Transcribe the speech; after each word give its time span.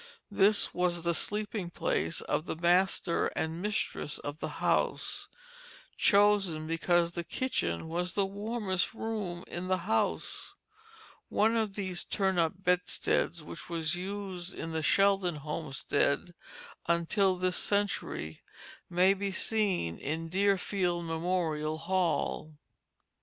This 0.31 0.73
was 0.73 1.03
the 1.03 1.13
sleeping 1.13 1.69
place 1.69 2.21
of 2.21 2.47
the 2.47 2.55
master 2.55 3.27
and 3.35 3.61
mistress 3.61 4.17
of 4.17 4.39
the 4.39 4.47
house, 4.57 5.27
chosen 5.95 6.65
because 6.65 7.11
the 7.11 7.23
kitchen 7.23 7.87
was 7.87 8.13
the 8.13 8.25
warmest 8.25 8.95
room 8.95 9.43
in 9.45 9.67
the 9.67 9.77
house. 9.85 10.55
One 11.29 11.55
of 11.55 11.75
these 11.75 12.03
"turn 12.03 12.39
up" 12.39 12.53
bedsteads 12.63 13.43
which 13.43 13.69
was 13.69 13.93
used 13.95 14.55
in 14.55 14.71
the 14.71 14.81
Sheldon 14.81 15.35
homestead 15.35 16.33
until 16.87 17.35
this 17.37 17.57
century 17.57 18.41
may 18.89 19.13
be 19.13 19.29
seen 19.31 19.99
in 19.99 20.29
Deerfield 20.29 21.05
Memorial 21.05 21.77
Hall. 21.77 22.55